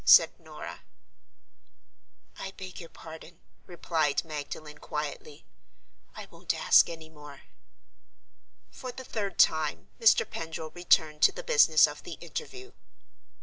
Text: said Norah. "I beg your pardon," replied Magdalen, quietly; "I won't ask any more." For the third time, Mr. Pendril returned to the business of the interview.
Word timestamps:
said 0.03 0.39
Norah. 0.39 0.81
"I 2.35 2.49
beg 2.57 2.79
your 2.79 2.89
pardon," 2.89 3.39
replied 3.67 4.25
Magdalen, 4.25 4.79
quietly; 4.79 5.45
"I 6.15 6.27
won't 6.31 6.55
ask 6.55 6.89
any 6.89 7.07
more." 7.07 7.41
For 8.71 8.91
the 8.91 9.03
third 9.05 9.37
time, 9.37 9.89
Mr. 9.99 10.27
Pendril 10.27 10.71
returned 10.71 11.21
to 11.21 11.31
the 11.31 11.43
business 11.43 11.85
of 11.85 12.01
the 12.01 12.13
interview. 12.13 12.71